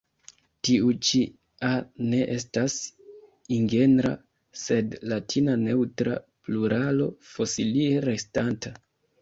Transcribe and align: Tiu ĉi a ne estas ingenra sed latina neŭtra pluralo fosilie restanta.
Tiu 0.67 0.87
ĉi 1.09 1.19
a 1.67 1.69
ne 2.13 2.21
estas 2.35 2.77
ingenra 3.57 4.15
sed 4.63 4.97
latina 5.13 5.59
neŭtra 5.67 6.19
pluralo 6.49 7.11
fosilie 7.35 8.05
restanta. 8.11 8.75